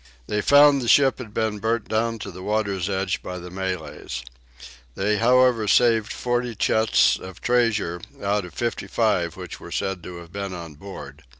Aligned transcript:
They 0.25 0.41
found 0.41 0.81
the 0.81 0.87
ship 0.87 1.19
had 1.19 1.31
been 1.31 1.59
burnt 1.59 1.87
down 1.87 2.17
to 2.25 2.31
the 2.31 2.41
water's 2.41 2.89
edge 2.89 3.21
by 3.21 3.37
the 3.37 3.51
Malays. 3.51 4.23
They 4.95 5.17
however 5.17 5.67
saved 5.67 6.11
40 6.11 6.55
chests 6.55 7.19
of 7.19 7.39
treasure 7.39 8.01
out 8.19 8.43
of 8.43 8.55
55 8.55 9.37
which 9.37 9.59
were 9.59 9.69
said 9.71 10.01
to 10.01 10.15
have 10.17 10.31
been 10.31 10.55
on 10.55 10.73
board. 10.73 11.21